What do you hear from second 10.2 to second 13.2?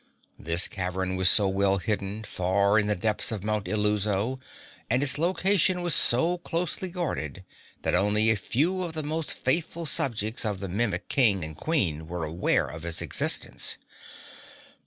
of the Mimic King and Queen were aware of its